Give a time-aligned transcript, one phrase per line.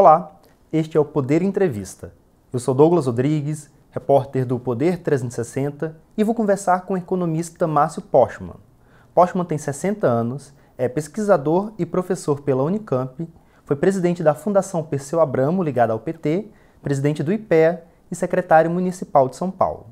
[0.00, 0.38] Olá,
[0.72, 2.12] este é o Poder Entrevista.
[2.52, 8.00] Eu sou Douglas Rodrigues, repórter do Poder 360 e vou conversar com o economista Márcio
[8.00, 8.54] Postman.
[9.12, 13.28] Postman tem 60 anos, é pesquisador e professor pela Unicamp,
[13.64, 16.46] foi presidente da Fundação Perseu Abramo, ligada ao PT,
[16.80, 19.86] presidente do IPEA e secretário municipal de São Paulo.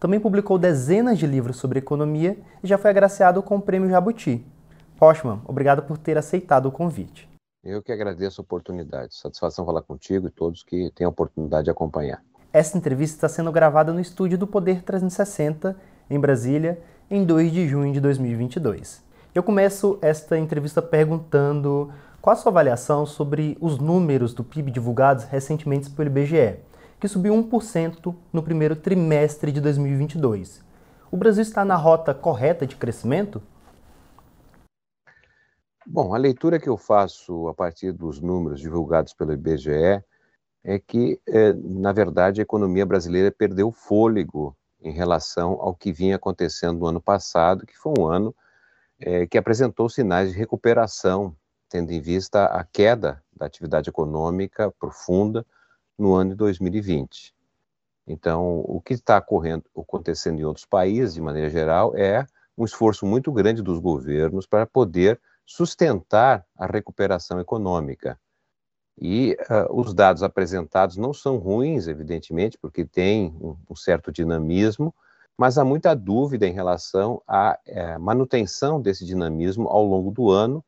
[0.00, 4.44] Também publicou dezenas de livros sobre economia e já foi agraciado com o Prêmio Jabuti.
[4.98, 7.31] Postman, obrigado por ter aceitado o convite.
[7.64, 9.14] Eu que agradeço a oportunidade.
[9.14, 12.20] Satisfação falar contigo e todos que têm a oportunidade de acompanhar.
[12.52, 15.76] Essa entrevista está sendo gravada no estúdio do Poder 360,
[16.10, 19.04] em Brasília, em 2 de junho de 2022.
[19.32, 25.24] Eu começo esta entrevista perguntando qual a sua avaliação sobre os números do PIB divulgados
[25.24, 26.56] recentemente pelo IBGE,
[26.98, 30.60] que subiu 1% no primeiro trimestre de 2022.
[31.12, 33.40] O Brasil está na rota correta de crescimento?
[35.94, 40.02] Bom, a leitura que eu faço a partir dos números divulgados pelo IBGE
[40.64, 46.16] é que, é, na verdade, a economia brasileira perdeu fôlego em relação ao que vinha
[46.16, 48.34] acontecendo no ano passado, que foi um ano
[48.98, 51.36] é, que apresentou sinais de recuperação,
[51.68, 55.44] tendo em vista a queda da atividade econômica profunda
[55.98, 57.34] no ano de 2020.
[58.06, 63.30] Então, o que está acontecendo em outros países, de maneira geral, é um esforço muito
[63.30, 68.18] grande dos governos para poder sustentar a recuperação econômica.
[68.98, 74.94] E uh, os dados apresentados não são ruins, evidentemente, porque tem um, um certo dinamismo,
[75.36, 80.64] mas há muita dúvida em relação à é, manutenção desse dinamismo ao longo do ano,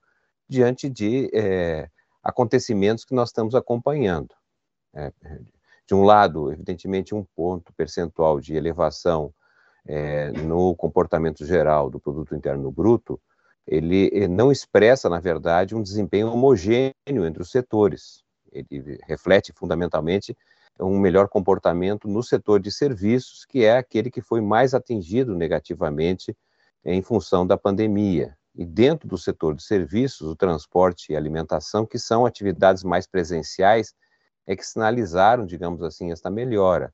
[0.48, 1.88] diante de é,
[2.22, 4.34] acontecimentos que nós estamos acompanhando.
[4.94, 5.12] É,
[5.86, 9.32] de um lado, evidentemente, um ponto percentual de elevação
[9.86, 13.20] é, no comportamento geral do produto interno bruto,
[13.66, 18.22] ele eh, não expressa, na verdade, um desempenho homogêneo entre os setores.
[18.52, 20.36] Ele reflete fundamentalmente
[20.78, 26.36] um melhor comportamento no setor de serviços, que é aquele que foi mais atingido negativamente
[26.84, 28.36] em função da pandemia.
[28.54, 33.94] E dentro do setor de serviços, o transporte e alimentação, que são atividades mais presenciais,
[34.46, 36.92] é que sinalizaram, digamos assim, esta melhora.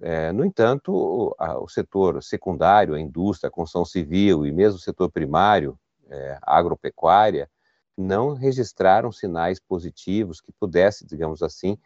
[0.00, 4.76] É, no entanto, o, a, o, setor secundário, a indústria, a construção civil e mesmo
[4.76, 5.78] o setor primário,
[6.12, 7.50] é, agropecuária,
[7.96, 11.78] não registraram sinais positivos que pudessem, digamos assim,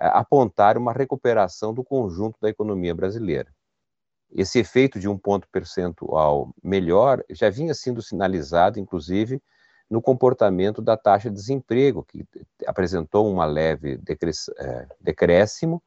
[0.00, 3.52] é, apontar uma recuperação do conjunto da economia brasileira.
[4.30, 9.42] Esse efeito de um ponto percentual melhor já vinha sendo sinalizado, inclusive,
[9.90, 12.24] no comportamento da taxa de desemprego, que
[12.66, 14.00] apresentou uma leve
[14.58, 15.82] é, decréscimo,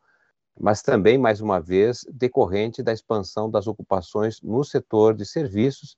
[0.57, 5.97] mas também, mais uma vez, decorrente da expansão das ocupações no setor de serviços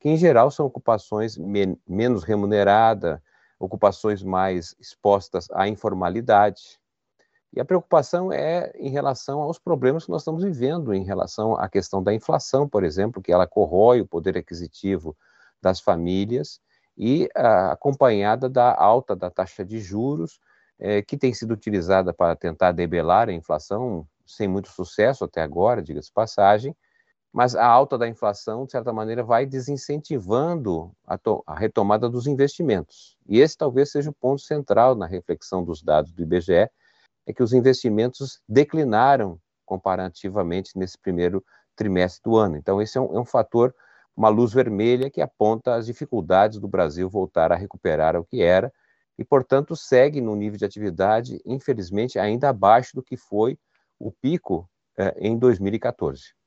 [0.00, 3.20] que em geral são ocupações men menos remuneradas,
[3.58, 6.78] ocupações mais expostas à informalidade.
[7.52, 11.68] E a preocupação é em relação aos problemas que nós estamos vivendo, em relação à
[11.68, 15.16] questão da inflação, por exemplo, que ela corrói o poder aquisitivo
[15.60, 16.60] das famílias
[16.96, 20.40] e acompanhada da alta da taxa de juros,
[20.78, 25.82] é, que tem sido utilizada para tentar debelar a inflação, sem muito sucesso até agora,
[25.82, 26.76] diga-se passagem,
[27.32, 33.16] mas a alta da inflação, de certa maneira, vai desincentivando a, a, retomada dos investimentos.
[33.28, 36.70] E esse talvez seja o ponto central na reflexão dos dados do IBGE,
[37.26, 41.44] é que os investimentos declinaram comparativamente nesse primeiro
[41.76, 42.56] trimestre do ano.
[42.56, 43.74] Então, esse é um, é um fator,
[44.16, 48.72] uma luz vermelha que aponta as dificuldades do Brasil voltar a recuperar o que era,
[49.18, 53.58] e, portanto, segue no nível de atividade, infelizmente, ainda abaixo do que foi
[53.98, 56.37] o pico eh, em 2014.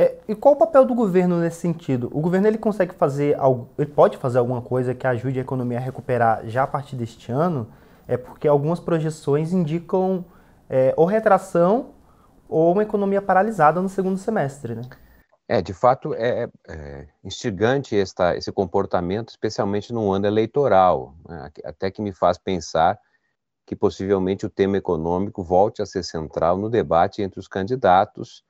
[0.00, 2.08] É, e qual o papel do governo nesse sentido?
[2.12, 5.78] O governo ele consegue fazer algo, ele pode fazer alguma coisa que ajude a economia
[5.78, 7.66] a recuperar já a partir deste ano?
[8.06, 10.24] É porque algumas projeções indicam
[10.70, 11.86] é, ou retração
[12.48, 14.82] ou uma economia paralisada no segundo semestre, né?
[15.48, 21.50] É, de fato, é, é instigante esta, esse comportamento, especialmente no ano eleitoral, né?
[21.64, 22.96] até que me faz pensar
[23.66, 28.44] que possivelmente o tema econômico volte a ser central no debate entre os candidatos,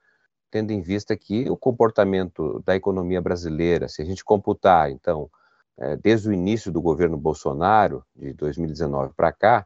[0.51, 5.29] tendo em vista que o comportamento da economia brasileira, se a gente computar, então,
[5.77, 9.65] é, desde o início do governo Bolsonaro, de 2019 para cá,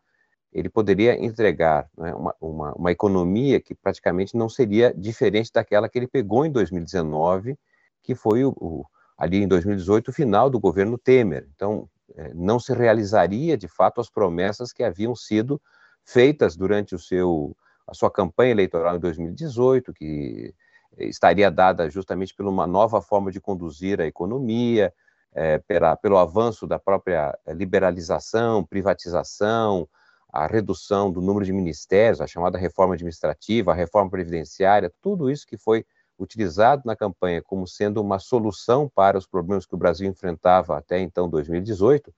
[0.51, 5.97] ele poderia entregar né, uma, uma, uma, economia que praticamente não seria diferente daquela que
[5.97, 7.57] ele pegou em 2019,
[8.03, 8.85] que foi o, o,
[9.17, 11.47] ali em 2018 o final do governo Temer.
[11.55, 15.59] Então, é, não se realizaria de fato as promessas que haviam sido
[16.05, 20.53] feitas durante o seu a sua campanha eleitoral em 2018, que
[20.97, 24.93] estaria dada justamente por uma nova forma de conduzir a economia,
[25.33, 29.87] é, pela, pelo avanço da própria liberalização, privatização,
[30.31, 35.45] a redução do número de ministérios, a chamada reforma administrativa, a reforma previdenciária, tudo isso
[35.45, 35.85] que foi
[36.17, 40.99] utilizado na campanha como sendo uma solução para os problemas que o Brasil enfrentava até
[40.99, 42.13] então 2018,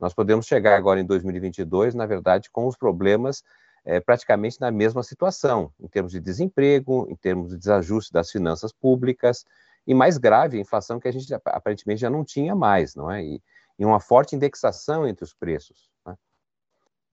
[0.00, 3.42] nós podemos chegar agora em 2022, na verdade, com os problemas
[3.88, 8.70] é, praticamente na mesma situação, em termos de desemprego, em termos de desajuste das finanças
[8.70, 9.46] públicas,
[9.86, 13.24] e mais grave, a inflação que a gente aparentemente já não tinha mais, não é?
[13.24, 13.42] E,
[13.78, 15.88] e uma forte indexação entre os preços.
[16.06, 16.14] Né?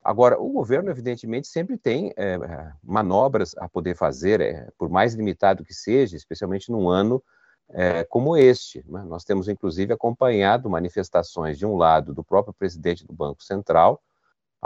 [0.03, 2.37] Agora, o governo, evidentemente, sempre tem é,
[2.83, 7.23] manobras a poder fazer, é, por mais limitado que seja, especialmente num ano
[7.69, 8.83] é, como este.
[8.85, 9.01] Né?
[9.07, 14.01] Nós temos, inclusive, acompanhado manifestações, de um lado, do próprio presidente do Banco Central,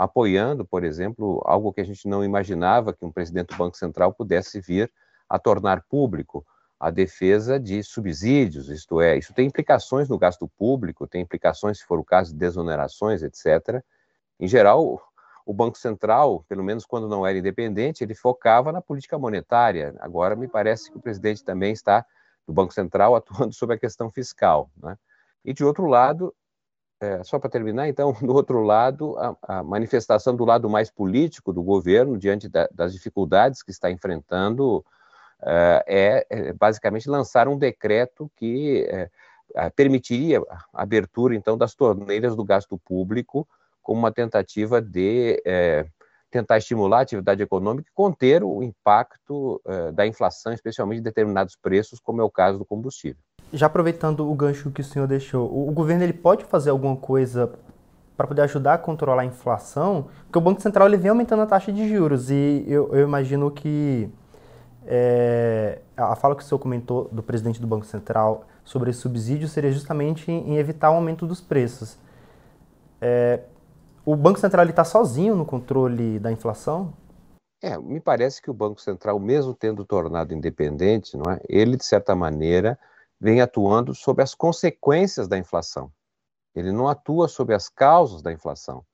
[0.02, 4.14] apoiando, por exemplo, algo que a gente não imaginava que um presidente do Banco Central
[4.14, 4.90] pudesse vir
[5.28, 6.44] a tornar público,
[6.78, 11.84] a defesa de subsídios, isto é, isso tem implicações no gasto público, tem implicações, se
[11.84, 13.84] for o caso, de desonerações, etc.
[14.38, 15.02] Em geral,
[15.44, 19.94] o Banco Central, pelo menos quando não era independente, ele focava na política monetária.
[20.00, 22.06] Agora, me parece que o presidente também está,
[22.46, 24.70] do Banco Central, atuando sobre a questão fiscal.
[24.82, 24.96] Né?
[25.44, 26.34] E, de outro lado,
[27.00, 31.52] é, só para terminar, então, do outro lado, a, a, manifestação do lado mais político
[31.52, 34.84] do governo, diante da, das dificuldades que está enfrentando,
[35.42, 40.40] é, é, é basicamente lançar um decreto que é, permitiria
[40.72, 43.48] a abertura, então, das torneiras do gasto público
[43.82, 45.86] como uma tentativa de é,
[46.30, 51.56] tentar estimular a atividade econômica e conter o impacto é, da inflação, especialmente de determinados
[51.60, 53.20] preços, como é o caso do combustível.
[53.52, 57.52] Já aproveitando o gancho que o senhor deixou, o, governo ele pode fazer alguma coisa
[58.16, 60.06] para poder ajudar a controlar a inflação?
[60.24, 63.50] Porque o Banco Central ele vem aumentando a taxa de juros e eu, eu imagino
[63.50, 64.08] que
[64.86, 69.72] é, a fala que o senhor comentou do presidente do Banco Central sobre subsídio seria
[69.72, 71.98] justamente em, em evitar o aumento dos preços.
[73.00, 73.40] É,
[74.04, 76.92] o Banco Central está sozinho no controle da inflação?
[77.62, 81.84] É, me parece que o Banco Central, mesmo tendo tornado independente, não é, ele, de
[81.84, 82.78] certa maneira,
[83.20, 85.92] vem atuando sobre as consequências da inflação.
[86.54, 88.84] Ele não atua sobre as causas da inflação.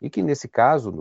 [0.00, 0.92] E que, nesse caso,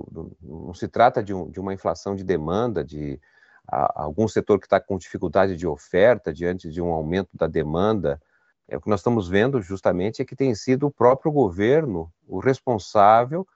[0.41, 3.21] não, se trata de, um, de, uma inflação de demanda, de
[3.67, 8.19] a, algum setor que está com dificuldade de oferta diante de um aumento da demanda
[8.67, 12.39] é, o que nós estamos vendo justamente é que tem sido o próprio governo o
[12.39, 13.47] responsável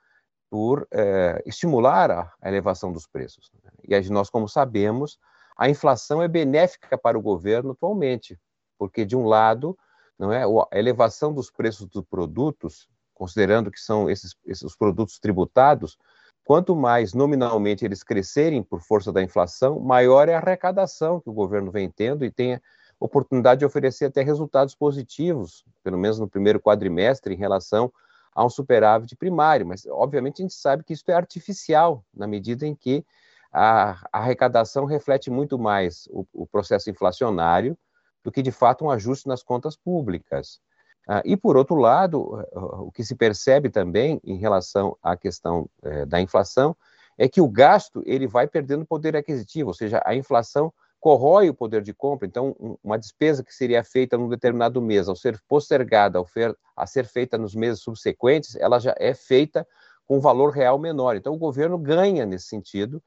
[0.50, 3.52] por é, estimular a, elevação dos preços.
[3.64, 3.72] Né?
[3.88, 5.20] E nós, como sabemos,
[5.58, 8.40] a inflação é benéfica para o governo atualmente,
[8.78, 9.78] porque de um lado,
[10.18, 15.98] não é, a elevação dos preços dos produtos, considerando que são esses, esses produtos tributados,
[16.44, 21.34] quanto mais nominalmente eles crescerem por força da inflação, maior é a arrecadação que o
[21.34, 22.60] governo vem tendo e tem
[23.00, 27.92] oportunidade de oferecer até resultados positivos, pelo menos no primeiro quadrimestre, em relação
[28.34, 29.66] a um superávit primário.
[29.66, 33.06] Mas, obviamente, a gente sabe que isso é artificial, na medida em que
[33.52, 37.78] a, arrecadação reflete muito mais o, o, processo inflacionário
[38.24, 40.60] do que, de fato, um ajuste nas contas públicas.
[41.08, 46.06] Ah, e, por outro lado, o que se percebe também em relação à questão eh,
[46.06, 46.76] da inflação
[47.18, 51.54] é que o gasto ele vai perdendo poder aquisitivo, ou seja, a inflação corrói o
[51.54, 56.20] poder de compra, então uma despesa que seria feita num determinado mês, ao ser postergada
[56.76, 59.66] a ser feita nos meses subsequentes, ela já é feita
[60.06, 61.16] com um valor real menor.
[61.16, 63.02] Então o governo ganha nesse sentido,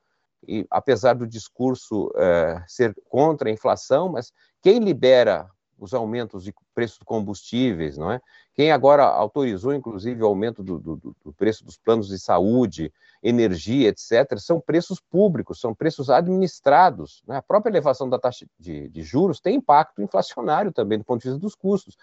[0.46, 5.48] e apesar do discurso é, ser contra a inflação, mas quem libera
[5.82, 8.20] os aumentos de preço de combustíveis, não é?
[8.54, 13.88] Quem agora autorizou, inclusive, o aumento do, do, do, preço dos planos de saúde, energia,
[13.88, 17.24] etc., são preços públicos, são preços administrados.
[17.26, 17.36] Né?
[17.36, 21.28] A própria elevação da taxa de, de, juros tem impacto inflacionário também, do ponto de
[21.28, 21.96] vista dos custos.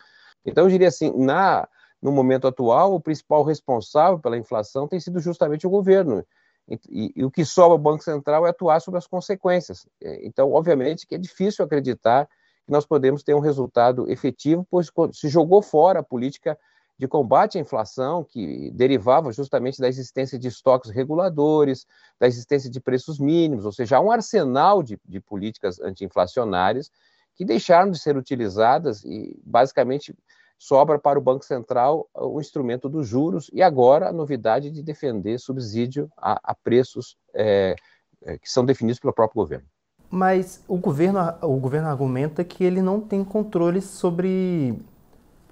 [0.46, 1.66] Então, eu diria assim, na,
[2.02, 6.26] no momento atual, o principal responsável pela inflação tem sido justamente o governo.
[6.68, 9.88] E, e, e o que sobra ao Banco Central é atuar sobre as consequências.
[10.02, 12.28] Então, obviamente, que é difícil acreditar
[12.70, 16.56] que nós podemos ter um resultado efetivo, pois se jogou fora a política
[17.00, 21.88] de combate à inflação, que derivava justamente da existência de estoques reguladores,
[22.20, 26.92] da existência de preços mínimos, ou seja, há um arsenal de, de políticas anti-inflacionárias
[27.36, 30.14] que deixaram de ser utilizadas e, basicamente,
[30.56, 35.40] sobra para o Banco Central o instrumento dos juros e agora a novidade de defender
[35.40, 37.76] subsídio a, a preços é,
[38.22, 39.68] que são definidos pelo próprio governo.
[40.10, 44.80] Mas o governo, o governo argumenta que ele não tem controle sobre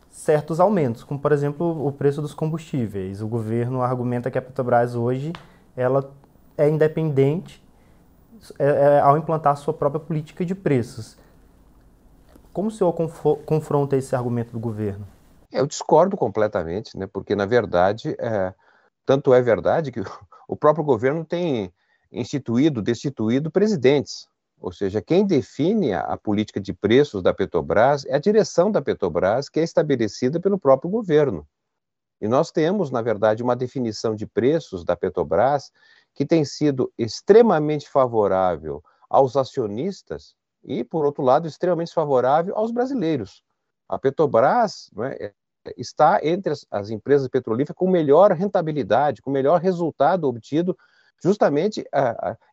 [0.10, 3.22] certos aumentos, como por exemplo o preço dos combustíveis.
[3.22, 5.32] O governo argumenta que a Petrobras hoje
[5.76, 6.12] ela
[6.58, 7.64] é independente
[8.58, 11.18] é, é, ao implantar sua própria política de preços.
[12.52, 12.92] Como o senhor
[13.46, 15.08] confronta esse argumento do governo?
[15.52, 17.06] Eu discordo completamente, né?
[17.06, 18.54] porque na verdade, é,
[19.06, 20.02] tanto é verdade que
[20.48, 21.72] o próprio governo tem
[22.12, 24.28] instituído, destituído presidentes.
[24.60, 29.50] Ou seja, quem define a, política de preços da Petrobras é a direção da Petrobras,
[29.50, 31.48] que é estabelecida pelo próprio governo.
[32.20, 35.72] E nós temos, na verdade, uma definição de preços da Petrobras
[36.16, 43.44] que tem sido extremamente favorável aos acionistas e, por outro lado, extremamente favorável aos brasileiros.
[43.88, 45.32] A Petrobras é,
[45.78, 50.76] está entre as, as empresas petrolíferas com melhor rentabilidade, com melhor resultado obtido
[51.24, 51.86] justamente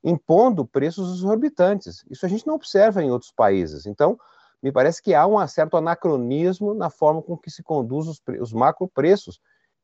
[0.03, 2.05] impondo preços exorbitantes.
[2.11, 3.87] Isso a gente não observa em outros países.
[3.87, 4.19] Então,
[4.63, 8.53] me parece que há um certo anacronismo na forma com que se conduz os, os
[8.53, 9.39] macro preços.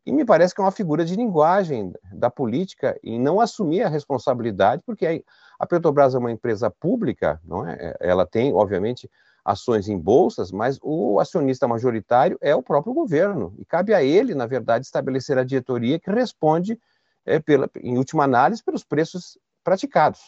[0.07, 3.89] E me parece que é uma figura de linguagem da política e não assumir a
[3.89, 5.23] responsabilidade, porque
[5.59, 7.77] a Petrobras é uma empresa pública, não é?
[7.79, 7.97] é?
[8.01, 9.11] Ela tem, obviamente,
[9.45, 13.55] ações em bolsas, mas o acionista majoritário é o próprio governo.
[13.59, 16.81] E cabe a ele, na verdade, estabelecer a diretoria que responde
[17.25, 20.21] é, pela, em última análise, pelos preços praticados.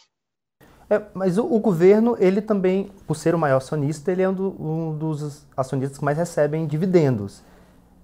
[0.89, 4.35] É, mas o, o, governo, ele também, por ser o maior acionista, ele é um,
[4.35, 7.43] do, um dos acionistas que mais recebem dividendos.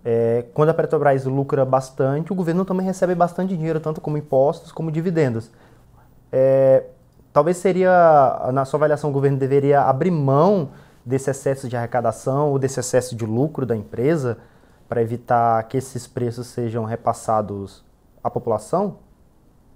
[0.05, 4.73] É, quando a Petrobras lucra bastante, o governo também recebe bastante dinheiro, tanto como impostos
[4.73, 5.51] como dividendos.
[6.33, 6.85] É,
[7.33, 10.71] talvez seria, na sua avaliação, o governo deveria abrir mão
[11.05, 14.39] desse excesso de arrecadação ou desse excesso de lucro da empresa
[14.89, 17.85] para evitar que esses preços sejam repassados
[18.23, 18.99] a população?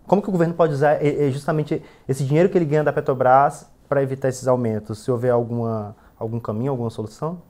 [0.07, 0.99] Como que o governo pode usar
[1.31, 4.99] justamente esse dinheiro que ele ganha da Petrobras para evitar esses aumentos?
[5.05, 7.41] Se houver alguma, algum caminho, alguma solução?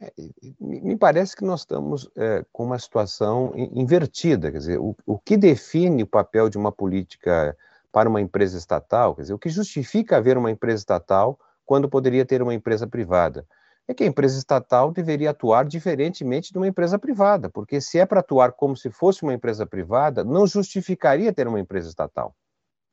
[0.00, 0.12] É,
[0.60, 4.50] me parece que nós estamos é, com uma situação invertida.
[4.50, 7.56] Quer dizer, o, o que define o papel de uma política
[7.92, 12.24] para uma empresa estatal, quer dizer, o que justifica haver uma empresa estatal quando poderia
[12.24, 13.46] ter uma empresa privada?
[13.88, 18.06] É que a empresa estatal deveria atuar diferentemente de uma empresa privada, porque se é
[18.06, 22.34] para atuar como se fosse uma empresa privada, não justificaria ter uma empresa estatal.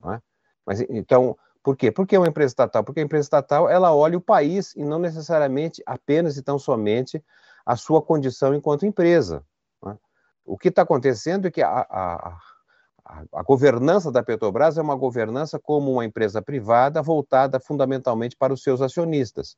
[0.06, 0.20] É?
[0.66, 1.92] Mas então, por quê?
[1.92, 2.84] Porque é uma empresa estatal?
[2.84, 7.24] Porque a empresa estatal ela olha o país e não necessariamente apenas e tão somente
[7.66, 9.44] a sua condição enquanto empresa.
[9.86, 9.96] É?
[10.46, 12.38] O que está acontecendo é que a, a,
[13.06, 18.54] a, a governança da Petrobras é uma governança como uma empresa privada voltada fundamentalmente para
[18.54, 19.58] os seus acionistas.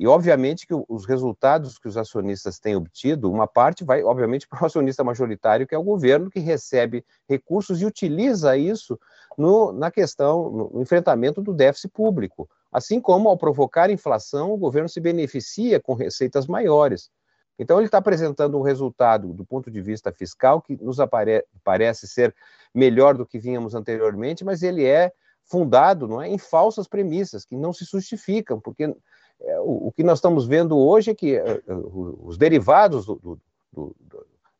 [0.00, 4.62] E, obviamente, que os resultados que os acionistas têm obtido, uma parte vai, obviamente, para
[4.62, 8.98] o acionista majoritário, que é o governo, que recebe recursos e utiliza isso
[9.36, 12.48] no, na questão, no enfrentamento do déficit público.
[12.70, 17.10] Assim como, ao provocar inflação, o governo se beneficia com receitas maiores.
[17.58, 22.06] Então, ele está apresentando um resultado, do ponto de vista fiscal, que nos apare parece
[22.06, 22.32] ser
[22.72, 25.12] melhor do que vínhamos anteriormente, mas ele é
[25.42, 28.94] fundado não é, em falsas premissas, que não se justificam, porque
[29.40, 33.16] é, o, o, que nós estamos vendo hoje é que é, é, os derivados do,
[33.16, 33.40] do,
[33.72, 33.96] do,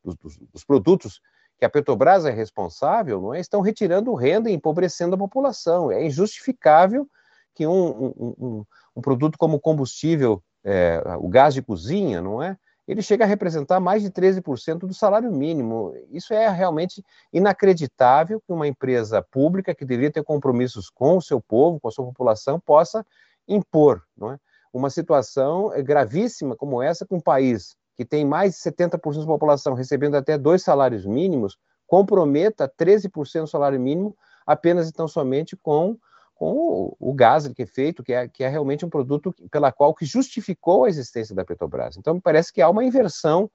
[0.05, 1.21] dos, dos, produtos
[1.59, 5.91] que a Petrobras é responsável não é, estão retirando renda e empobrecendo a população.
[5.91, 7.09] É injustificável
[7.55, 8.65] que um, um, um,
[8.97, 12.57] um produto como combustível, é, o gás de cozinha, não é?
[12.87, 15.93] Ele chega a representar mais de 13% do salário mínimo.
[16.11, 21.39] Isso é realmente inacreditável que uma empresa pública que deveria ter compromissos com o seu
[21.39, 23.05] povo, com a sua população, possa
[23.47, 24.39] impor, não é?
[24.79, 29.27] Uma situação eh, gravíssima como essa, com um país que tem mais de 70% da
[29.27, 34.17] população recebendo até dois salários mínimos, comprometa 13% do salário mínimo
[34.47, 35.99] apenas então somente com,
[36.35, 39.93] com o, gás que é feito, que é, que é realmente um produto pela qual
[39.93, 41.97] que justificou a existência da Petrobras.
[41.97, 43.51] Então, me parece que há uma inversão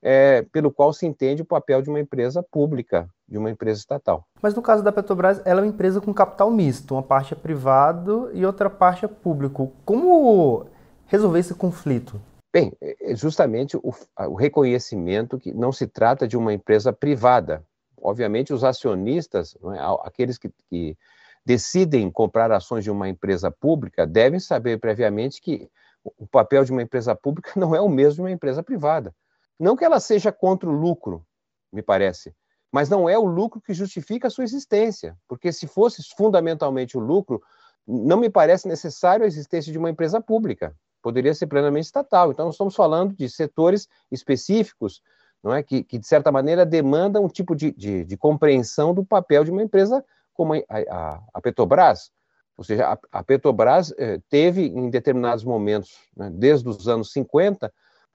[0.00, 4.24] é, pelo qual se entende o papel de uma empresa pública, de uma empresa estatal.
[4.40, 7.36] Mas no caso da Petrobras, ela é uma empresa com capital misto, uma parte é
[7.36, 9.72] privado e outra parte é público.
[9.84, 10.66] Como
[11.06, 12.20] resolver esse conflito?
[12.52, 17.62] Bem, é, é justamente o, o reconhecimento que não se trata de uma empresa privada.
[18.00, 20.96] Obviamente, os acionistas, é, aqueles que, que
[21.44, 25.68] decidem comprar ações de uma empresa pública, devem saber previamente que
[26.04, 29.14] o papel de uma empresa pública não é o mesmo de uma empresa privada.
[29.58, 31.24] Não que ela seja contra o lucro,
[31.72, 32.34] me parece,
[32.72, 37.00] mas não é o lucro que justifica a sua existência, porque se fosse fundamentalmente o
[37.00, 37.42] lucro,
[37.86, 42.30] não me parece necessário a existência de uma empresa pública, poderia ser plenamente estatal.
[42.30, 45.02] Então, estamos falando de setores específicos,
[45.42, 49.04] não é, que, que de certa maneira demandam um tipo de, de, de, compreensão do
[49.04, 52.10] papel de uma empresa como a, a, a Petrobras.
[52.56, 57.72] Ou seja, a, a Petrobras eh, teve em determinados momentos, né, desde os anos 50,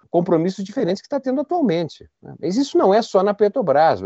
[0.10, 2.10] compromissos diferentes que está tendo atualmente.
[2.22, 2.36] Né?
[2.40, 4.02] Mas isso não é só na Petrobras.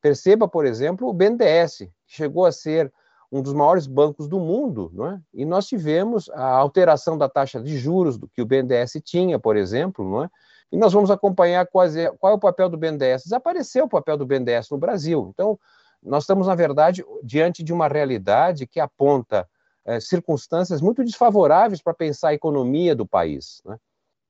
[0.00, 2.92] Perceba, por exemplo, o BNDES, que chegou a ser
[3.30, 5.20] um dos maiores bancos do mundo, não é?
[5.34, 9.56] e nós tivemos a alteração da taxa de juros do que o BNDES tinha, por
[9.56, 10.30] exemplo, não é?
[10.72, 13.24] e nós vamos acompanhar é, qual é o papel do BNDES.
[13.24, 15.30] Desapareceu o papel do BNDES no Brasil.
[15.32, 15.58] Então,
[16.02, 19.48] nós estamos, na verdade, diante de uma realidade que aponta
[19.84, 23.62] é, circunstâncias muito desfavoráveis para pensar a economia do país.
[23.64, 23.78] Né?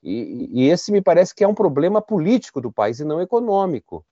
[0.03, 4.05] E, e, esse me parece que é um problema político do país e não econômico.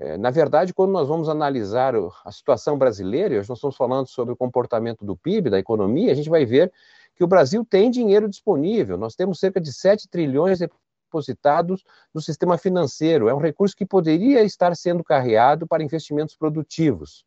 [0.00, 1.92] É, na verdade, quando nós vamos analisar
[2.24, 6.14] a situação brasileira, hoje nós estamos falando sobre o comportamento do PIB, da economia, a
[6.14, 6.72] gente vai ver
[7.16, 8.96] que o Brasil tem dinheiro disponível.
[8.96, 11.82] Nós temos cerca de 7 trilhões depositados
[12.14, 13.28] no sistema financeiro.
[13.28, 17.24] É um recurso que poderia estar sendo carreado para investimentos produtivos.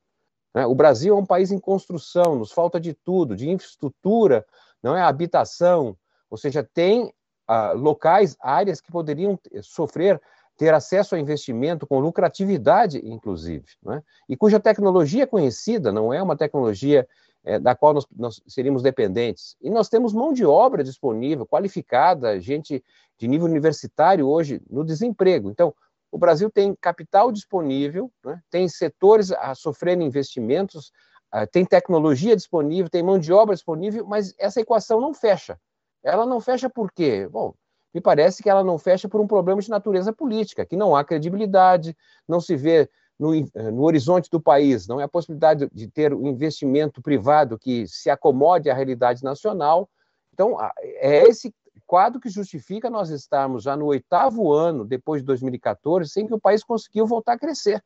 [0.55, 0.65] Né?
[0.65, 4.45] O Brasil é um país em construção, nos falta de tudo, de infraestrutura,
[4.81, 5.97] não é habitação,
[6.29, 7.13] ou seja, tem
[7.45, 10.21] ah, locais, áreas que poderiam sofrer
[10.61, 14.03] ter acesso a investimento com lucratividade, inclusive, né?
[14.29, 17.07] e cuja tecnologia é conhecida, não é uma tecnologia
[17.43, 19.57] é, da qual nós, nós, seríamos dependentes.
[19.59, 22.83] E nós temos mão de obra disponível, qualificada, gente
[23.17, 25.49] de nível universitário hoje no desemprego.
[25.49, 25.73] Então,
[26.11, 28.39] o Brasil tem capital disponível, né?
[28.51, 30.91] tem setores a sofrerem investimentos,
[31.33, 35.59] uh, tem tecnologia disponível, tem mão de obra disponível, mas essa equação não fecha.
[36.03, 37.27] Ela não fecha por quê?
[37.27, 37.55] Bom,
[37.93, 41.03] me parece que ela não fecha por um problema de natureza política, que não há
[41.03, 41.95] credibilidade,
[42.27, 46.13] não se vê no, eh, no, horizonte do país, não é a possibilidade de ter
[46.13, 49.89] um investimento privado que se acomode à realidade nacional.
[50.33, 51.53] Então, é esse
[51.85, 56.39] quadro que justifica nós estarmos já no oitavo ano, depois de 2014, sem que o
[56.39, 57.83] país conseguiu voltar a crescer.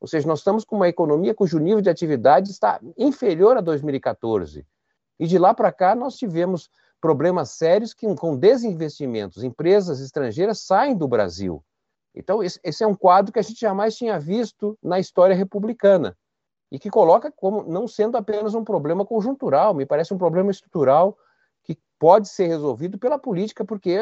[0.00, 4.66] Ou seja, nós estamos com uma economia cujo nível de atividade está inferior a 2014.
[5.18, 6.70] E de lá para cá, nós tivemos
[7.04, 11.62] problemas sérios que, com desinvestimentos, empresas estrangeiras saem do Brasil.
[12.14, 16.16] Então, esse é um quadro que a gente jamais tinha visto na história republicana
[16.72, 21.14] e que coloca como não sendo apenas um problema conjuntural, me parece um problema estrutural
[21.62, 23.98] que pode ser resolvido pela política, porque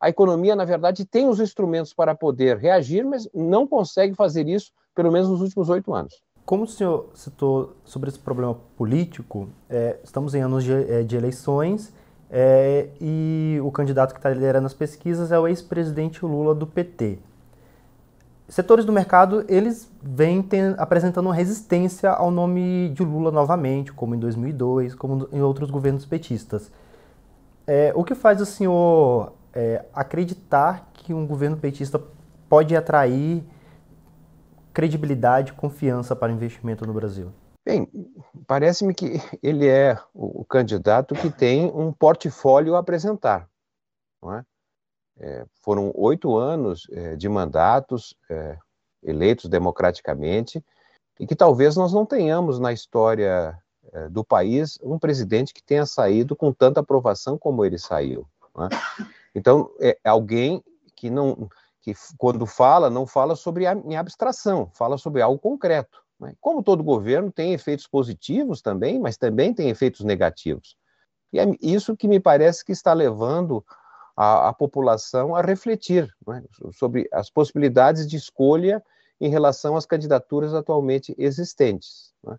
[0.00, 4.72] a economia, na verdade, tem os instrumentos para poder reagir, mas não consegue fazer isso,
[4.96, 6.20] pelo menos nos últimos oito anos.
[6.44, 11.16] Como o senhor citou sobre esse problema político, é, estamos em anos de, é, de
[11.16, 11.94] eleições
[12.34, 17.18] é, e o candidato que está liderando as pesquisas é o ex-presidente Lula do PT.
[18.48, 24.18] Setores do mercado, eles vêm tem, apresentando resistência ao nome de Lula novamente, como em
[24.18, 26.72] 2002, como em outros governos petistas.
[27.66, 32.00] É, o que faz o senhor é, acreditar que um governo petista
[32.48, 33.44] pode atrair
[34.72, 37.28] credibilidade confiança para investimento no Brasil?
[37.64, 37.88] Bem,
[38.46, 43.48] parece-me que ele é o, candidato que tem um portfólio a apresentar.
[44.24, 44.44] É?
[45.18, 48.58] É, foram oito anos é, de mandatos é,
[49.02, 50.64] eleitos democraticamente
[51.20, 53.56] e que talvez nós não tenhamos na história
[53.92, 58.26] é, do país um presidente que tenha saído com tanta aprovação como ele saiu.
[58.58, 58.68] É?
[59.34, 60.62] Então, é alguém
[60.96, 61.48] que não
[61.80, 66.02] que quando fala não fala sobre a, em abstração, fala sobre algo concreto.
[66.22, 66.34] Né?
[66.40, 70.76] Como todo governo, tem efeitos positivos também, mas também tem efeitos negativos.
[71.32, 73.64] E é isso que me parece que está levando
[74.16, 76.44] a, a população a refletir né?
[76.72, 78.82] sobre as possibilidades de escolha
[79.20, 82.12] em relação às candidaturas atualmente existentes.
[82.24, 82.36] Né?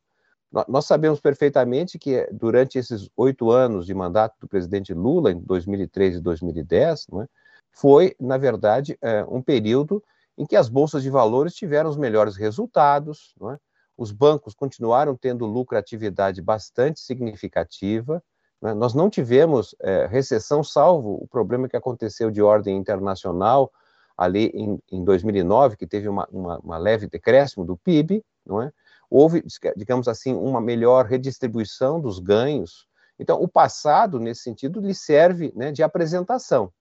[0.68, 6.18] Nós sabemos perfeitamente que durante esses oito anos de mandato do presidente Lula, em 2003
[6.18, 7.28] e 2010, né,
[7.72, 10.02] foi, na verdade, é, um período
[10.38, 13.58] em que as bolsas de valores tiveram os melhores resultados, é?
[13.98, 18.24] Os bancos continuaram tendo lucratividade bastante significativa.
[18.62, 18.74] Né?
[18.74, 23.72] Nós não tivemos é, recessão, salvo o problema que aconteceu de ordem internacional
[24.18, 28.72] ali em, em 2009, que teve uma, uma, uma, leve decréscimo do PIB, não é?
[29.10, 29.44] Houve,
[29.76, 32.88] digamos assim, uma melhor redistribuição dos ganhos.
[33.20, 36.72] Então, o passado, nesse sentido, lhe serve né, de apresentação.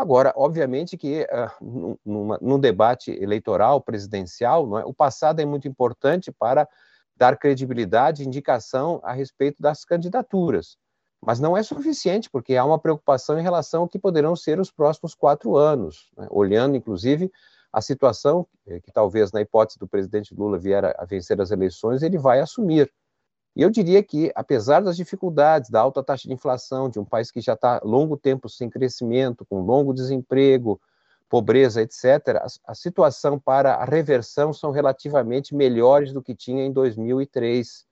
[0.00, 4.84] Agora, obviamente que uh, numa, num debate eleitoral presidencial, é?
[4.86, 6.66] o passado é muito importante para
[7.14, 10.78] dar credibilidade e indicação a respeito das candidaturas.
[11.22, 14.70] Mas não é suficiente, porque há uma preocupação em relação ao que poderão ser os
[14.70, 16.26] próximos quatro anos, né?
[16.30, 17.30] olhando, inclusive,
[17.70, 22.02] a situação eh, que talvez, na hipótese do presidente Lula vier a vencer as eleições,
[22.02, 22.90] ele vai assumir.
[23.54, 27.30] E eu diria que, apesar das dificuldades, da alta taxa de inflação, de um país
[27.30, 30.80] que já está longo tempo sem crescimento, com longo desemprego,
[31.28, 32.04] pobreza, etc.,
[32.36, 37.86] a, a, situação para a reversão são relativamente melhores do que tinha em 2003.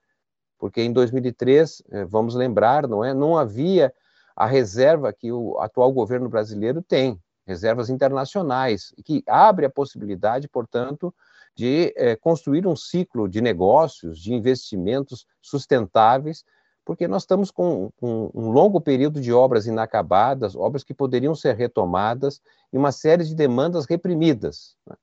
[0.58, 3.92] Porque em 2003, eh, vamos lembrar, não é, não havia
[4.34, 11.14] a reserva que o atual governo brasileiro tem, reservas internacionais, que abre a possibilidade, portanto,
[11.58, 16.44] de é, construir um ciclo de negócios, de investimentos sustentáveis,
[16.84, 21.56] porque nós estamos com, com, um longo período de obras inacabadas, obras que poderiam ser
[21.56, 22.40] retomadas,
[22.72, 24.76] e uma série de demandas reprimidas.
[24.86, 24.94] Né?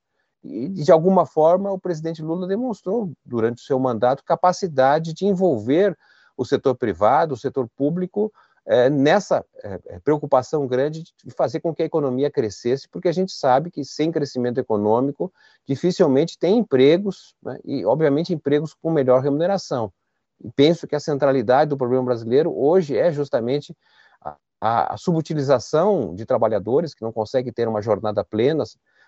[0.46, 5.94] E, de alguma forma, o presidente Lula demonstrou, durante o seu mandato, capacidade de envolver
[6.38, 8.32] o setor privado, o setor público,
[8.68, 13.32] é, nessa é, preocupação grande de fazer com que a economia crescesse, porque a gente
[13.32, 15.32] sabe que sem crescimento econômico,
[15.68, 19.94] dificilmente tem empregos, né, e, obviamente, empregos com melhor remuneração.
[20.44, 23.76] E penso que a centralidade do problema brasileiro hoje é justamente
[24.60, 28.64] a, a subutilização de trabalhadores que não conseguem ter uma jornada plena,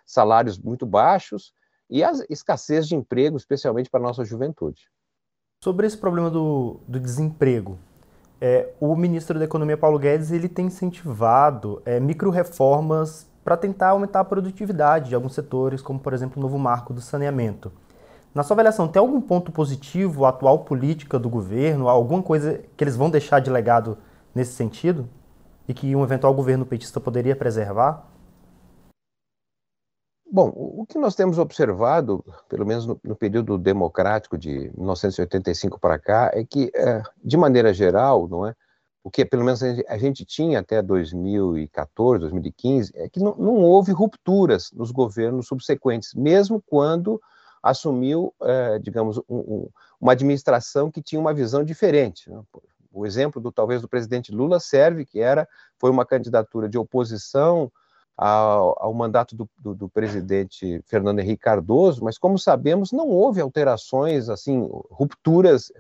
[0.06, 1.52] salários muito baixos
[1.90, 4.90] e a escassez de emprego, especialmente para a nossa juventude.
[5.64, 7.80] Sobre esse problema do, do desemprego,
[8.40, 14.20] é, o ministro da Economia, Paulo Guedes, ele tem incentivado é, micro-reformas para tentar aumentar
[14.20, 17.72] a produtividade de alguns setores, como, por exemplo, o novo marco do saneamento.
[18.36, 22.84] Na sua avaliação, tem algum ponto positivo a atual política do governo, alguma coisa que
[22.84, 23.98] eles vão deixar de legado
[24.36, 25.10] nesse sentido?
[25.68, 28.06] E que um eventual governo petista poderia preservar?
[30.30, 35.98] Bom, o que nós temos observado, pelo menos no, no período democrático de 1985 para
[35.98, 38.54] cá, é que, é, de maneira geral, não é,
[39.04, 43.36] o que pelo menos a gente, a gente, tinha até 2014, 2015, é que não,
[43.38, 47.22] não houve rupturas nos governos subsequentes, mesmo quando
[47.64, 52.30] assumiu, é, digamos, um, um, uma administração que tinha uma visão diferente.
[52.30, 52.42] Né?
[52.92, 55.48] O exemplo do talvez do presidente Lula serve, que era
[55.80, 57.72] foi uma candidatura de oposição
[58.18, 63.40] ao, ao mandato do, do, do, presidente Fernando Henrique Cardoso, mas como sabemos, não houve
[63.40, 65.72] alterações, assim, rupturas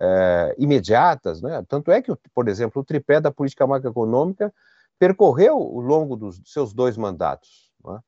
[0.00, 1.64] é, imediatas, né?
[1.68, 4.52] Tanto é que, por exemplo, o tripé da política macroeconômica
[4.98, 7.70] percorreu ao longo dos seus dois mandatos.
[7.88, 7.98] É?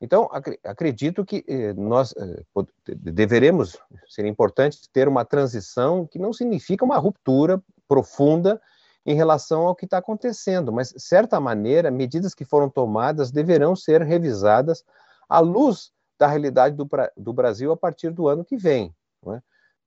[0.00, 0.30] Então,
[0.62, 2.42] acredito que eh, nós eh,
[2.86, 8.60] deveremos, seria importante ter uma transição que não significa uma ruptura profunda
[9.06, 13.76] em relação ao que está acontecendo, mas, de certa maneira, medidas que foram tomadas deverão
[13.76, 14.84] ser revisadas
[15.28, 18.92] à luz da realidade do, do Brasil a partir do ano que vem.
[19.28, 19.40] É?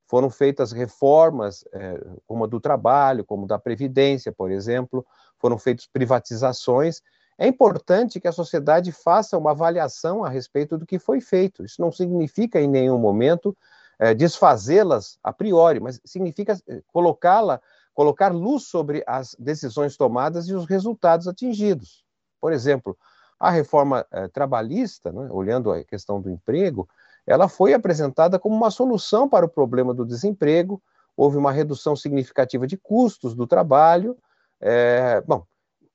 [0.08, 5.06] Foram feitas reformas, é, como a do trabalho, como da Previdência, por exemplo,
[5.38, 7.02] foram feitas privatizações.
[7.38, 11.66] É importante que a sociedade faça uma avaliação a respeito do que foi feito.
[11.66, 13.56] Isso não significa, em nenhum momento,
[14.00, 17.62] é, desfazê-las a priori, mas significa é, colocá-la
[18.00, 22.06] colocar luz sobre as decisões tomadas e os resultados atingidos.
[22.40, 22.98] Por exemplo,
[23.38, 26.88] a reforma eh, trabalhista, né, olhando a questão do emprego,
[27.28, 30.82] ela foi apresentada como uma solução para o problema do desemprego,
[31.18, 34.18] houve uma redução significativa de custos do trabalho.
[34.62, 35.44] É, bom,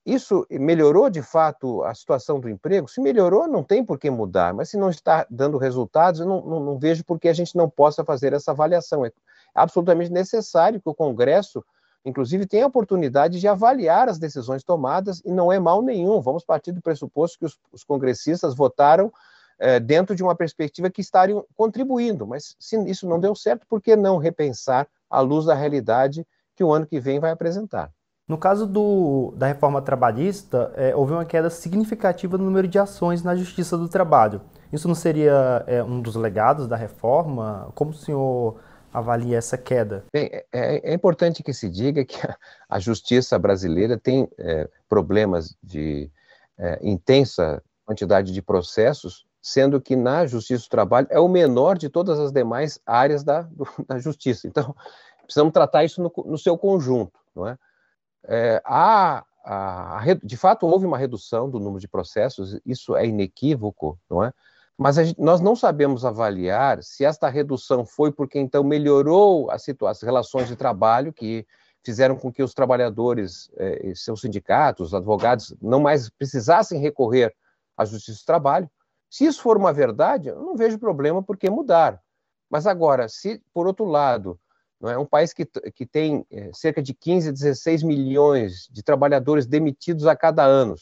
[0.05, 2.87] isso melhorou de fato a situação do emprego?
[2.87, 6.45] Se melhorou, não tem por que mudar, mas se não está dando resultados, eu não,
[6.45, 9.07] não, não vejo por que a gente não possa fazer essa avaliação.
[9.07, 9.13] É
[9.55, 11.65] absolutamente necessário que o Congresso
[12.05, 16.21] inclusive, tem a oportunidade de avaliar as decisões tomadas e não é mal nenhum.
[16.21, 19.13] Vamos partir do pressuposto que os, os congressistas votaram
[19.59, 23.81] é, dentro de uma perspectiva que estariam contribuindo, mas se isso não deu certo, por
[23.81, 27.91] que não repensar à luz da realidade que o ano que vem vai apresentar?
[28.27, 33.23] No caso do, da reforma trabalhista, é, houve uma queda significativa no número de ações
[33.23, 34.41] na Justiça do Trabalho.
[34.73, 37.71] Isso não seria é, um dos legados da reforma?
[37.75, 38.59] Como o senhor
[38.95, 40.05] avalia essa queda?
[40.13, 42.17] Bem, é, é, é importante que se diga que
[42.69, 46.09] a, justiça brasileira tem é, problemas de
[46.57, 51.89] é, intensa quantidade de processos, sendo que na justiça do trabalho é o menor de
[51.89, 54.47] todas as demais áreas da, do, da justiça.
[54.47, 54.75] Então,
[55.25, 57.59] precisamos tratar isso no, no seu conjunto, não é?
[58.27, 63.07] é a, a, a, de fato, houve uma redução do número de processos, isso é
[63.07, 64.33] inequívoco, não é?
[64.77, 70.03] Mas gente, nós não sabemos avaliar se esta redução foi porque então melhorou a as
[70.03, 71.47] relações de trabalho que
[71.85, 77.35] fizeram com que os trabalhadores, eh, seus sindicatos, os advogados, não mais precisassem recorrer
[77.77, 78.71] à justiça do trabalho.
[79.11, 82.01] Se isso for uma verdade, eu não vejo problema por que mudar.
[82.51, 84.41] Mas agora, se por outro lado,
[84.81, 89.47] não é um país que, que tem eh, cerca de 15, 16 milhões de trabalhadores
[89.47, 90.75] demitidos a cada ano,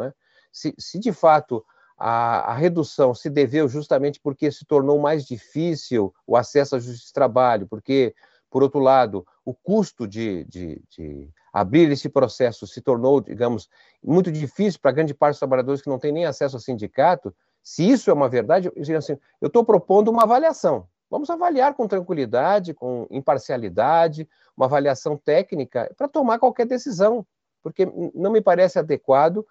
[0.00, 0.12] é?
[0.52, 1.64] se, se de fato
[1.98, 7.08] a, a, redução se deveu justamente porque se tornou mais difícil o acesso à justiça
[7.08, 8.14] de trabalho, porque,
[8.48, 13.68] por outro lado, o custo de, de, de abrir esse processo se tornou, digamos,
[14.02, 17.34] muito difícil para grande parte dos trabalhadores que não têm nem acesso ao sindicato.
[17.62, 20.86] Se isso é uma verdade, eu assim, estou propondo uma avaliação.
[21.10, 27.26] Vamos avaliar com tranquilidade, com imparcialidade, uma avaliação técnica para tomar qualquer decisão,
[27.62, 29.44] porque não me parece adequado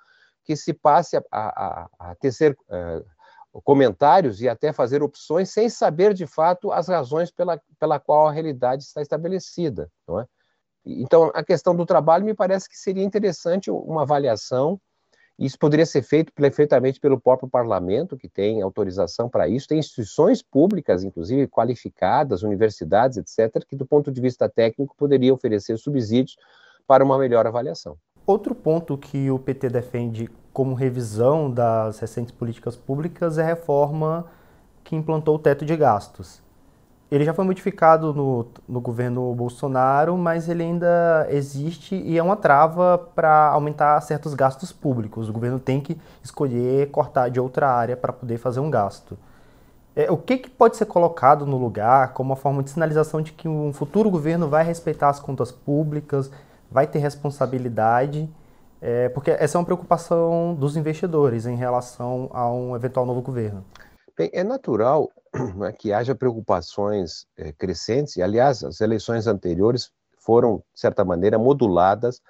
[0.47, 6.13] que se passe a, a, a tecer uh, comentários e até fazer opções sem saber
[6.13, 10.25] de fato as razões pela, pela qual a realidade está estabelecida, não é?
[10.86, 14.79] Então, a questão do trabalho me parece que seria interessante uma avaliação
[15.38, 20.41] Isso poderia ser feito perfeitamente pelo próprio parlamento, que tem autorização para isso, tem instituições
[20.41, 26.38] públicas, inclusive qualificadas, universidades, etc., que, do ponto de vista técnico, poderiam oferecer subsídios
[26.88, 27.97] para uma melhor avaliação.
[28.27, 34.25] Outro ponto que o PT defende como revisão das recentes políticas públicas é a reforma
[34.83, 36.41] que implantou o teto de gastos.
[37.09, 42.35] Ele já foi modificado no, no governo Bolsonaro, mas ele ainda existe e é uma
[42.35, 45.29] trava para aumentar certos gastos públicos.
[45.29, 49.17] O governo tem que escolher cortar de outra área para poder fazer um gasto.
[49.95, 53.31] É, o que, que, pode ser colocado no lugar como uma forma de sinalização de
[53.31, 56.29] que um futuro governo vai respeitar as contas públicas,
[56.69, 58.30] vai ter responsabilidade?
[58.80, 63.65] É, porque essa é uma preocupação dos investidores em relação a um eventual novo governo.
[64.15, 65.12] Bem, é natural
[65.56, 71.38] né, que haja preocupações é, crescentes, e, aliás, as eleições anteriores foram, de certa maneira,
[71.38, 72.21] moduladas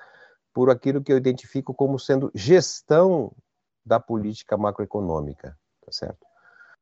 [0.54, 3.32] por aquilo que eu identifico como sendo gestão
[3.86, 6.26] da política macroeconômica, tá certo?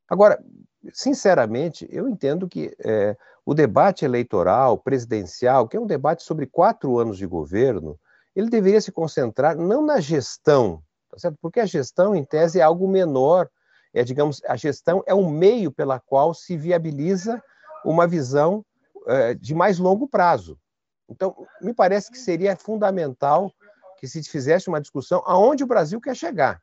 [0.07, 0.43] Agora,
[0.93, 6.97] sinceramente, eu entendo que é, o debate eleitoral, presidencial, que é um debate sobre quatro
[6.97, 7.99] anos de governo,
[8.35, 11.37] ele deveria se concentrar não na gestão, tá certo?
[11.41, 13.49] Porque a gestão, em tese, é algo menor
[13.95, 17.41] é, digamos, a gestão é um meio pela qual se viabiliza
[17.85, 18.63] uma visão
[19.07, 20.59] é, de mais longo prazo.
[21.07, 23.49] Então, me parece que seria fundamental
[23.97, 26.61] que se fizesse uma discussão aonde o Brasil quer chegar,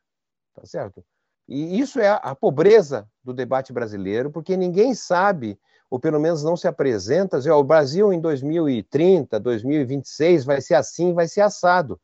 [0.53, 1.03] tá certo?
[1.47, 6.55] E isso é a pobreza do debate brasileiro, porque ninguém sabe, ou pelo menos não
[6.55, 11.99] se apresenta, dizer, o Brasil em 2030, 2026 vai ser assim, vai ser assado.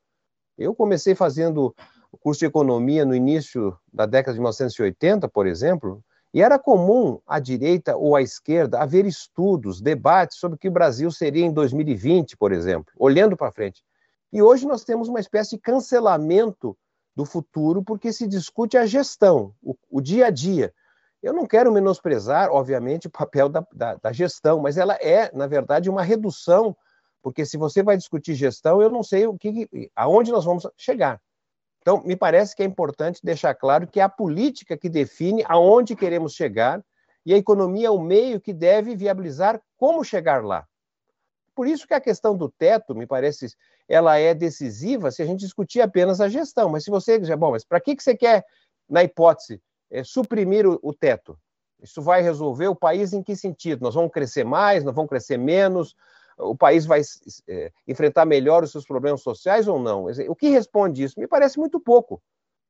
[0.58, 1.74] Eu comecei fazendo
[2.12, 7.20] o curso de economia no início da década de 1980, por exemplo, e era comum
[7.26, 11.52] à direita ou à esquerda haver estudos, debates sobre o que o Brasil seria em
[11.52, 13.84] 2020, por exemplo, olhando para frente.
[14.32, 16.78] E hoje nós temos uma espécie de cancelamento
[17.20, 20.74] do futuro porque se discute a gestão, o, o dia a dia.
[21.22, 25.46] Eu não quero menosprezar, obviamente, o papel da, da, da, gestão, mas ela é, na
[25.46, 26.74] verdade, uma redução,
[27.22, 31.20] porque se você vai discutir gestão, eu não sei o que, aonde nós vamos chegar.
[31.82, 35.98] Então, me parece que é importante deixar claro que é a política que define aonde
[35.98, 36.82] queremos chegar
[37.26, 40.66] e a economia é o meio que deve viabilizar como chegar lá.
[41.60, 43.54] Por isso que a questão do teto, me parece,
[43.86, 46.70] ela é decisiva se a gente discutir apenas a gestão.
[46.70, 48.46] Mas se você já, bom, mas para que, que você quer,
[48.90, 51.38] na hipótese, é, suprimir o, o teto?
[51.84, 53.82] Isso vai resolver o país em que sentido?
[53.82, 55.98] Nós vamos crescer mais, nós vamos crescer menos?
[56.38, 57.02] o país vai
[57.50, 60.06] é, enfrentar melhor os seus problemas sociais ou não?
[60.30, 61.20] O que responde isso?
[61.20, 62.24] Me parece muito pouco.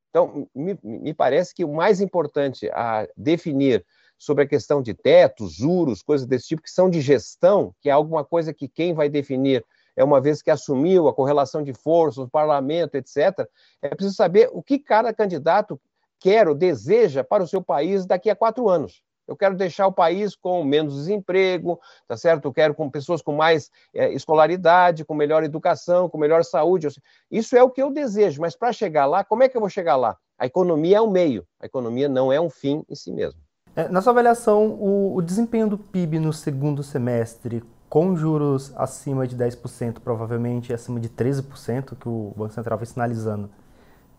[0.09, 3.85] Então, me, me parece que o mais importante a definir
[4.19, 7.93] sobre a questão de teto, juros, coisas desse tipo, que são de gestão, que é
[7.93, 12.25] alguma coisa que quem vai definir é uma vez que assumiu a correlação de forças,
[12.25, 13.47] o parlamento, etc.,
[13.81, 15.79] é preciso saber o que cada candidato
[16.19, 19.01] quer ou deseja para o seu país daqui a quatro anos.
[19.27, 22.45] Eu quero deixar o país com menos desemprego, tá certo?
[22.45, 26.87] Eu quero com pessoas com mais é, escolaridade, com melhor educação, com melhor saúde.
[27.29, 29.69] Isso é o que eu desejo, mas para chegar lá, como é que eu vou
[29.69, 30.17] chegar lá?
[30.37, 33.48] A economia é um meio, a economia não é um fim em si mesmo.
[33.75, 39.27] É, na sua avaliação, o, o desempenho do PIB no segundo semestre, com juros acima
[39.27, 43.49] de 10%, provavelmente acima de 13%, que o Banco Central vem sinalizando,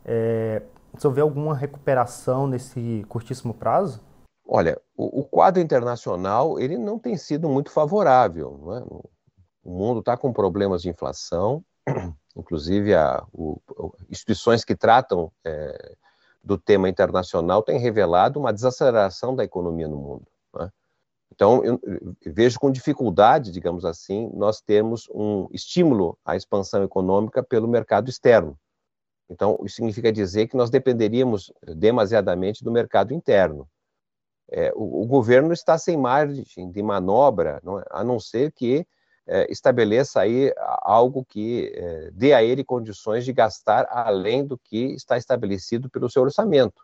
[0.04, 4.00] é, você vê alguma recuperação nesse curtíssimo prazo?
[4.46, 8.60] Olha, o, o, quadro internacional ele não tem sido muito favorável.
[8.76, 8.82] É?
[9.62, 11.64] O mundo está com problemas de inflação,
[12.36, 13.60] inclusive a, o,
[14.10, 15.94] instituições que tratam é,
[16.50, 20.26] do tema internacional têm revelado uma desaceleração da economia no mundo.
[20.58, 20.68] É?
[21.32, 21.80] Então, eu,
[22.26, 28.58] vejo com dificuldade, digamos assim, nós temos um estímulo à expansão econômica pelo mercado externo.
[29.28, 33.68] Então, isso significa dizer que nós dependeríamos demasiadamente do mercado interno
[34.50, 37.84] é, o, o, governo está sem margem de manobra, não é?
[37.90, 38.84] a não ser que
[39.48, 45.16] estabeleça aí algo que é, dê a ele condições de gastar além do que está
[45.16, 46.82] estabelecido pelo seu orçamento.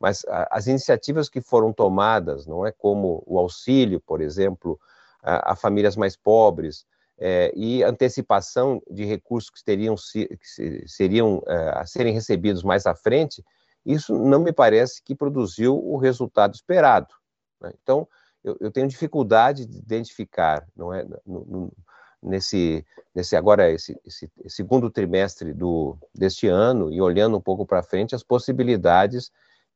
[0.00, 4.80] Mas as iniciativas que foram tomadas, não é como o auxílio, por exemplo,
[5.22, 6.86] a, a famílias mais pobres,
[7.18, 12.94] é, e antecipação de recursos que, teriam, que seriam é, a serem recebidos mais à
[12.94, 13.44] frente,
[13.84, 17.14] isso não me parece que produziu o resultado esperado.
[17.60, 17.72] Né?
[17.82, 18.08] Então,
[18.42, 21.72] eu, eu, tenho dificuldade de identificar, não é, no, no,
[22.22, 27.82] nesse, nesse agora esse, esse, segundo trimestre do deste ano e olhando um pouco para
[27.82, 29.30] frente as possibilidades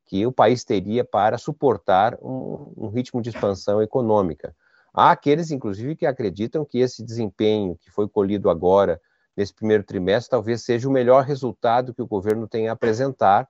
[0.06, 4.54] que o país teria para suportar um, um ritmo de expansão econômica.
[4.92, 9.00] Há aqueles, inclusive, que acreditam que esse desempenho que foi colhido agora
[9.36, 13.48] nesse primeiro trimestre talvez seja o melhor resultado que o governo tem a apresentar,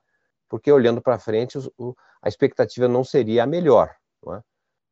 [0.49, 3.93] porque olhando para frente o, a expectativa não seria a melhor.
[4.23, 4.41] Não é?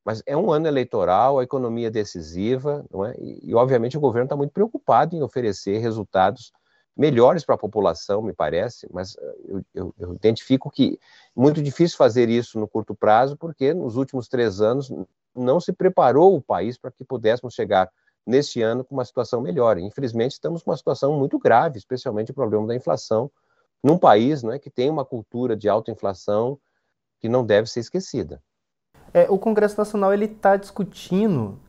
[0.06, 3.16] Mas é um ano eleitoral, a economia é decisiva, não é?
[3.18, 6.52] e, e obviamente o governo está muito preocupado em oferecer resultados
[6.96, 11.00] melhores para a população, me parece, mas eh, eu, eu, eu, identifico que
[11.36, 14.92] é muito difícil fazer isso no curto prazo, porque nos últimos três anos
[15.36, 17.90] não se preparou o país para que pudéssemos chegar
[18.26, 19.78] neste ano com uma situação melhor.
[19.78, 23.30] Infelizmente, estamos com uma situação muito grave, especialmente o problema da inflação,
[23.84, 26.60] num país né, que tem uma cultura de alta inflação
[27.20, 28.42] que não deve ser esquecida.
[29.14, 31.60] É, o Congresso Nacional ele está discutindo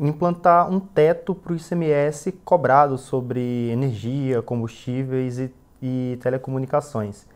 [0.00, 7.26] implantar um teto para o ICMS cobrado sobre energia, combustíveis e, e, telecomunicações.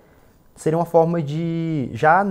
[0.57, 2.27] Seria uma forma de, já,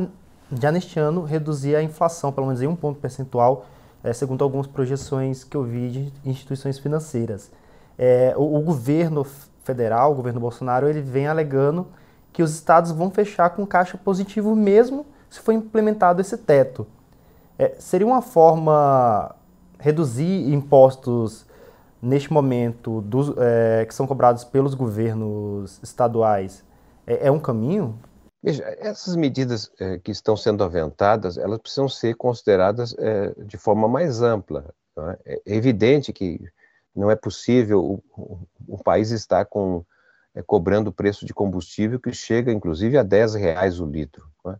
[0.51, 3.65] já neste ano, reduzir a inflação, pelo menos em um ponto percentual,
[4.03, 7.51] é, segundo algumas projeções que eu vi de instituições financeiras.
[7.97, 9.25] É, o, o, governo
[9.63, 11.88] federal, o governo Bolsonaro, ele vem alegando
[12.33, 16.87] que os estados vão fechar com caixa positivo mesmo se for implementado esse teto.
[17.57, 19.35] É, seria uma forma
[19.79, 21.45] reduzir impostos
[22.01, 26.63] neste momento dos, é, que são cobrados pelos governos estaduais
[27.07, 27.97] é, é um caminho?
[28.43, 33.87] Veja, essas medidas é, que estão sendo aventadas, elas precisam ser consideradas é, de forma
[33.87, 34.65] mais ampla.
[35.25, 35.33] É?
[35.33, 35.55] é?
[35.55, 36.39] evidente que
[36.93, 39.85] não é possível o, o país estar com,
[40.45, 44.27] cobrando preço de combustível que chega, inclusive, a 10 reais o litro.
[44.47, 44.55] É?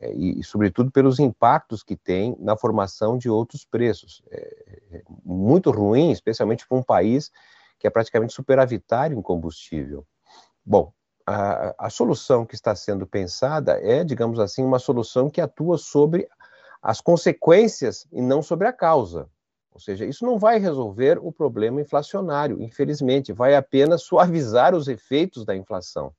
[0.00, 4.22] É, e, e, sobretudo, pelos impactos que tem na formação de outros preços.
[4.30, 7.30] É, é muito ruim, especialmente para um país
[7.78, 10.06] que é praticamente superavitário em combustível.
[10.64, 10.92] Bom,
[11.26, 16.28] a, a, solução que está sendo pensada é, digamos assim, uma solução que atua sobre
[16.82, 19.28] as consequências e não sobre a causa.
[19.72, 25.44] Ou seja, isso não vai resolver o problema inflacionário, infelizmente, vai apenas suavizar os efeitos
[25.44, 26.14] da inflação.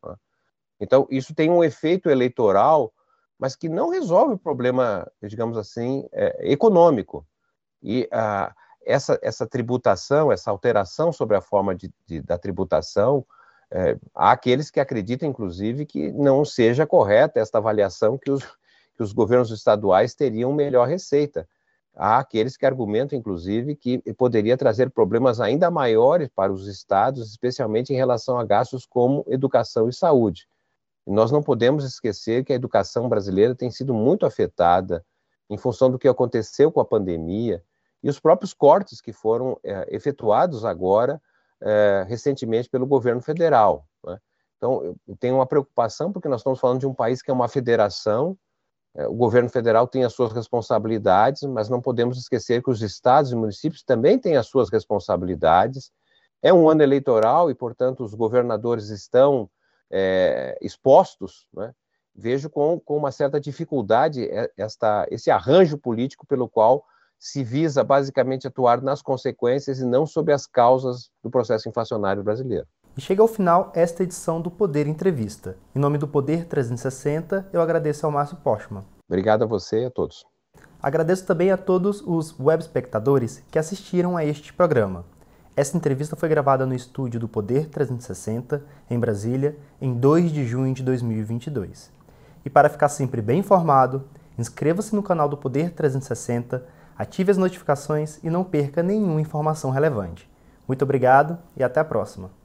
[0.00, 0.16] Tá?
[0.78, 2.92] Então, isso tem um efeito eleitoral
[3.40, 7.26] mas que não resolve o problema, digamos assim, é, econômico.
[7.82, 13.24] E ah, essa, essa tributação, essa alteração sobre a forma de, de, da tributação,
[13.70, 18.44] é, há aqueles que acreditam, inclusive, que não seja correta esta avaliação que os,
[18.94, 21.48] que os governos estaduais teriam melhor receita.
[21.96, 27.90] Há aqueles que argumentam, inclusive, que poderia trazer problemas ainda maiores para os estados, especialmente
[27.92, 30.46] em relação a gastos como educação e saúde.
[31.06, 35.04] Nós não podemos esquecer que a educação brasileira tem sido muito afetada
[35.48, 37.62] em função do que aconteceu com a pandemia
[38.02, 41.20] e os próprios cortes que foram é, efetuados agora,
[41.60, 43.86] é, recentemente, pelo governo federal.
[44.04, 44.18] Né?
[44.56, 47.48] Então, eu tenho uma preocupação, porque nós estamos falando de um país que é uma
[47.48, 48.38] federação,
[48.94, 53.30] é, o governo federal tem as suas responsabilidades, mas não podemos esquecer que os estados
[53.30, 55.92] e municípios também têm as suas responsabilidades.
[56.42, 59.48] É um ano eleitoral e, portanto, os governadores estão
[59.90, 61.72] é, expostos, né,
[62.14, 66.84] vejo com, com uma certa dificuldade esta, esse arranjo político pelo qual
[67.18, 72.66] se visa basicamente atuar nas consequências e não sobre as causas do processo inflacionário brasileiro.
[72.96, 75.56] E chega ao final esta edição do Poder Entrevista.
[75.74, 78.84] Em nome do Poder 360, eu agradeço ao Márcio Postman.
[79.08, 80.24] Obrigado a você e a todos.
[80.82, 85.04] Agradeço também a todos os web espectadores que assistiram a este programa.
[85.56, 90.72] Essa entrevista foi gravada no estúdio do Poder 360, em Brasília, em 2 de junho
[90.72, 91.90] de 2022.
[92.44, 94.04] E para ficar sempre bem informado,
[94.38, 96.64] inscreva-se no canal do Poder 360,
[96.96, 100.30] ative as notificações e não perca nenhuma informação relevante.
[100.66, 102.39] Muito obrigado e até a próxima!